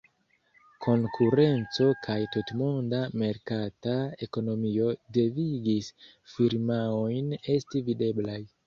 [0.85, 3.95] Konkurenco kaj tutmonda merkata
[4.29, 4.89] ekonomio
[5.21, 5.95] devigis
[6.35, 8.43] firmaojn esti videblaj.